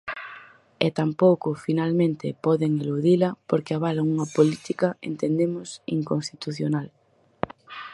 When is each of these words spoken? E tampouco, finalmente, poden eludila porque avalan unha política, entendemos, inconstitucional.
E 0.85 0.87
tampouco, 0.99 1.49
finalmente, 1.65 2.37
poden 2.45 2.71
eludila 2.83 3.29
porque 3.49 3.71
avalan 3.73 4.07
unha 4.13 4.31
política, 4.37 4.87
entendemos, 5.09 5.69
inconstitucional. 5.97 6.87